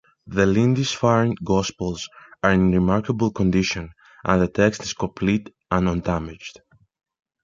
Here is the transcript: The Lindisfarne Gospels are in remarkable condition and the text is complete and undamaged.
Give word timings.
The 0.25 0.47
Lindisfarne 0.47 1.35
Gospels 1.43 2.09
are 2.41 2.53
in 2.53 2.71
remarkable 2.71 3.29
condition 3.29 3.91
and 4.23 4.41
the 4.41 4.47
text 4.47 4.81
is 4.81 4.93
complete 4.95 5.53
and 5.69 5.87
undamaged. 5.87 6.61